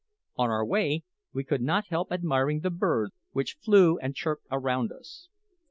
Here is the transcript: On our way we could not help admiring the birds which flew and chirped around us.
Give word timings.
On 0.35 0.49
our 0.49 0.65
way 0.65 1.03
we 1.31 1.43
could 1.43 1.61
not 1.61 1.89
help 1.89 2.11
admiring 2.11 2.61
the 2.61 2.71
birds 2.71 3.13
which 3.33 3.59
flew 3.61 3.99
and 3.99 4.15
chirped 4.15 4.47
around 4.49 4.91
us. 4.91 5.27